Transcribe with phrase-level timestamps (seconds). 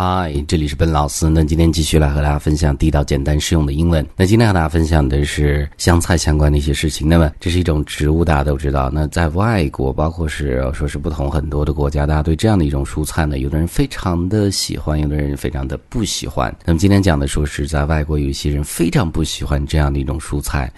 [0.00, 1.28] 嗨，这里是本老师。
[1.28, 4.06] 那今天继续来和大家分享地道、简单、实用的英文。
[4.14, 7.08] 那今天和大家分享的是香菜相关的一些事情。
[7.08, 8.88] 那么，这是一种植物，大家都知道。
[8.94, 16.56] 那在外国，包括是说是不同很多的国家，大家对这样的一种蔬菜呢，有的人非常的喜欢，有的人非常的不喜欢。
[16.64, 20.72] 那么今天讲的说是在外国有一些人非常不喜欢这样的一种蔬菜，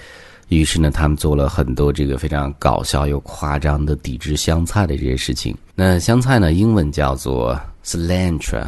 [0.49, 5.55] 于是呢，他们做了很多这个非常搞笑又夸张的抵制香菜的这些事情。
[5.75, 8.67] 那香菜呢，英文叫做 cilantro。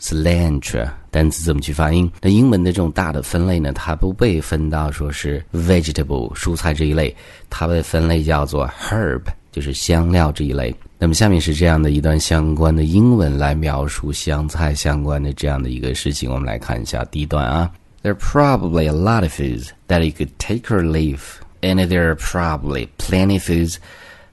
[0.00, 2.10] cilantro 单词怎么去发音？
[2.20, 7.14] 那英文的这种大的分类呢，它不被分到说是 vegetable 蔬菜这一类，
[7.48, 10.74] 它被分类叫做 herb，就是香料这一类。
[10.98, 17.70] 那么下面是这样的一段相关的英文来描述香菜相关的这样的一个事情，我们来看一下第一段啊。
[18.02, 21.20] There are probably a lot of foods that you could take or leave,
[21.62, 23.76] and there are probably plenty of foods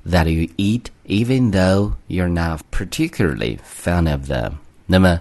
[0.06, 4.52] that you eat even though you're not particularly fond of them.
[4.86, 5.20] 那么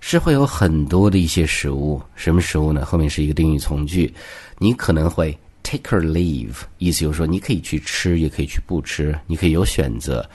[0.00, 2.84] 是会有很多的一些食物，什么食物呢？
[2.84, 4.12] 后面是一个定语从句，
[4.58, 10.28] 你可能会 take or leave，意思就是说你可以去吃，也可以去不吃，你可以有选择。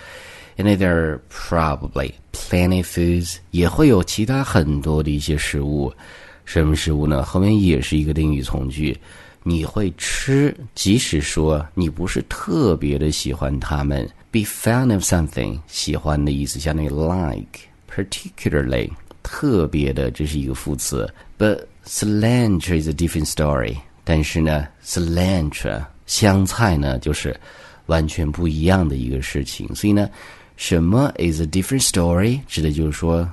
[0.58, 5.92] And there are probably plenty foods，也会有其他很多的一些食物，
[6.46, 7.24] 什么食物呢？
[7.24, 8.98] 后面也是一个定语从句，
[9.44, 14.08] 你会吃，即使说你不是特别的喜欢它们。
[14.30, 18.90] Be fan of something，喜欢的意思，相当于 like，particularly。
[19.31, 21.13] 特别的，这是一个副词。
[21.39, 23.77] But cilantro is a different story。
[24.05, 27.39] 但是呢，cilantro 香菜呢，就是
[27.87, 29.75] 完全不一样的一个事情。
[29.75, 30.09] 所以呢，
[30.57, 32.41] 什么 is a different story？
[32.47, 33.29] 指的就是说，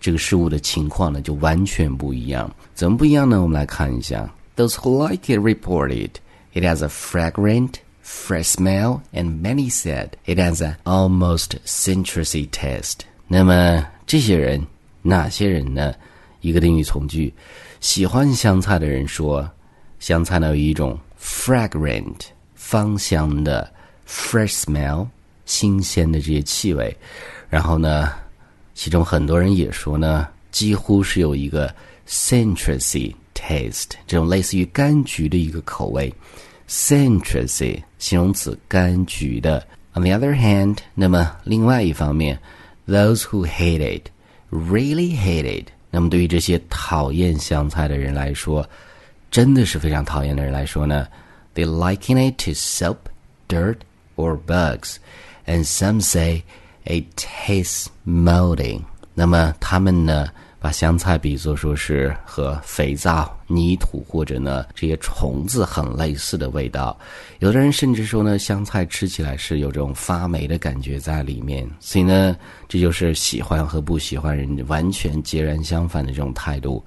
[0.00, 2.50] 这个事物的情况呢，就完全不一样。
[2.74, 3.42] 怎么不一样呢？
[3.42, 4.28] 我们来看一下。
[4.56, 6.10] Those who like it reported
[6.54, 13.00] it has a fragrant, fresh smell, and many said it has an almost citrusy taste。
[13.28, 14.66] 那么这些人。
[15.01, 15.93] 哪些人呢？
[16.41, 17.33] 一个定语从句，
[17.81, 19.49] 喜欢香菜的人说，
[19.99, 22.15] 香菜呢有一种 fragrant
[22.55, 23.69] 芳香的
[24.07, 25.05] fresh smell
[25.45, 26.95] 新鲜的这些气味，
[27.49, 28.13] 然后呢，
[28.73, 31.73] 其中很多人也说呢，几乎是有一个
[32.07, 36.13] citrusy taste 这种类似于柑橘的一个口味
[36.69, 39.67] ，citrusy 形容词柑橘的。
[39.93, 42.39] On the other hand，那么另外一方面
[42.87, 44.09] ，those who hate it。
[44.50, 45.68] Really hate it。
[45.90, 48.68] 那么对于这些讨厌香菜的人来说，
[49.30, 51.06] 真的是非常讨厌的人来说呢，
[51.54, 52.98] they liken it to soap,
[53.48, 53.78] dirt,
[54.16, 54.96] or bugs,
[55.46, 56.42] and some say
[56.84, 58.80] it tastes moldy。
[59.14, 60.28] 那么他们呢？
[60.59, 66.97] 把香菜比作说是和肥皂、泥土或者呢这些虫子很类似的味道，
[67.39, 71.69] 有的人甚至说呢，香菜吃起来是有这种发霉的感觉在里面。
[71.79, 72.35] 所以呢，
[72.67, 76.83] 这就是喜欢和不喜欢人完全截然相反的这种态度。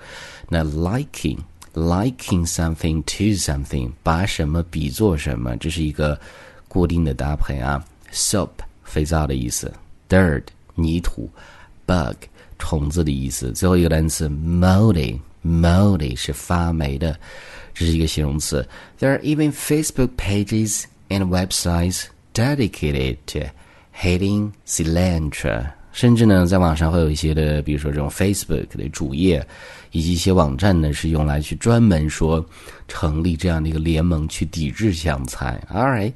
[0.49, 1.39] 那 liking
[1.75, 6.21] liking something to something，把什么比作什么，这是一个
[6.69, 7.83] 固定的搭配啊。
[8.12, 8.50] soap
[8.84, 9.72] 肥皂的意思
[10.06, 10.43] ，dirt
[10.75, 11.31] 泥土
[11.87, 12.16] ，bug。
[12.59, 13.50] 虫子的意思。
[13.50, 17.19] 最后一个单词 moldy，moldy 是发霉的，
[17.75, 18.65] 这是一个形容词。
[19.00, 23.41] There are even Facebook pages and websites dedicated to
[23.92, 25.65] hating cilantro。
[25.91, 29.44] 甚至呢，在网上会有一些的，比如说这种 Facebook 的主页，
[29.91, 32.47] 以及一些网站呢，是用来去专门说
[32.87, 35.60] 成立这样的一个联盟去抵制香菜。
[35.69, 36.12] All right。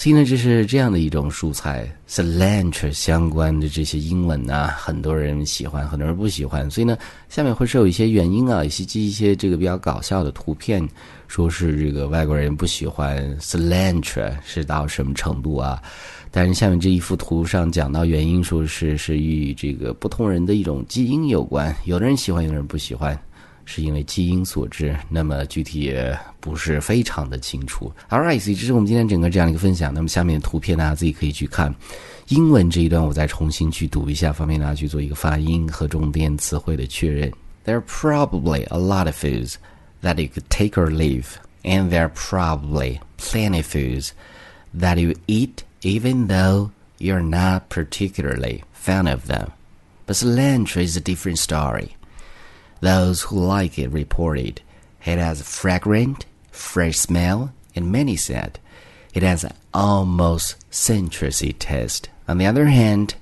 [0.00, 6.70] 所以呢，这是这样的一种蔬菜，cilantro 相关的这些英文啊，很多人喜欢，很多人不喜欢。
[6.70, 6.96] 所以呢，
[7.28, 10.88] 下面会是有一些原因啊，以及一些这个比较搞笑的图片，
[11.28, 15.82] 说是这个外国人不喜欢 cilantro 是到什么程度啊？
[16.30, 23.14] 但是下面这一幅图上讲到原因，说是是与这个不同人的一种基因有关，有的人喜欢，有的人不喜欢。
[23.69, 27.91] 是因为基因所致，那么具体也不是非常的清楚。
[28.09, 29.93] Alright，所以这是我们今天整个这样的一个分享。
[29.93, 31.73] 那么下面的图片大家自己可以去看，
[32.27, 37.31] 英文这一段我再重新去读一下，方便大家去做一个发音和重点词汇的确认。
[37.65, 39.55] There are probably a lot of foods
[40.03, 41.25] that you could take or leave,
[41.63, 44.11] and there are probably plenty of foods
[44.79, 46.69] that you eat even though
[46.99, 49.47] you're not particularly fan of them.
[50.05, 51.95] But cilantro is a different story.
[52.80, 54.62] Those who like it reported
[55.04, 58.58] it has a fragrant, fresh smell, and many said
[59.14, 62.08] it has an almost citrusy taste.
[62.28, 63.14] On the other hand,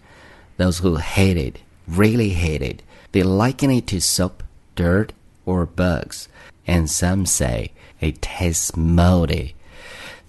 [0.56, 2.82] those who hate it, really hate it,
[3.12, 4.42] they liken it to soap,
[4.74, 5.12] dirt,
[5.46, 6.28] or bugs,
[6.66, 9.54] and some say it tastes moldy.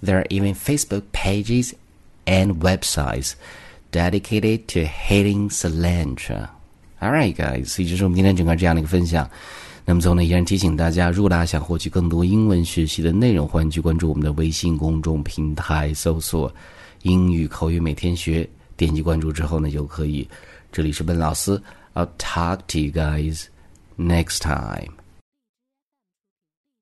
[0.01, 1.75] There are even Facebook pages
[2.25, 3.35] and websites
[3.91, 6.49] dedicated to hating cilantro.
[6.99, 9.29] All right, guys，所以这是我们今天整个这样的一个分享。
[9.85, 16.53] 那么最后呢，依然提醒大家，如果大家想获取更多英文学习的内容，欢迎去关注我们的微信公众平台，搜索
[17.03, 20.27] “英语口语每天学”，点击关注之后呢，就可以。
[20.71, 21.59] 这里是温老师
[21.95, 23.45] ，I'll talk to you guys
[23.97, 24.98] next time.